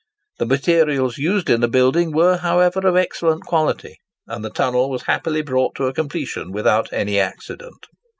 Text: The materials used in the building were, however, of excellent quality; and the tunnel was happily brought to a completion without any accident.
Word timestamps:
The 0.39 0.47
materials 0.47 1.19
used 1.19 1.47
in 1.47 1.61
the 1.61 1.67
building 1.67 2.11
were, 2.11 2.37
however, 2.37 2.79
of 2.87 2.95
excellent 2.95 3.43
quality; 3.45 3.97
and 4.25 4.43
the 4.43 4.49
tunnel 4.49 4.89
was 4.89 5.03
happily 5.03 5.43
brought 5.43 5.75
to 5.75 5.85
a 5.85 5.93
completion 5.93 6.51
without 6.51 6.91
any 6.91 7.19
accident. 7.19 7.85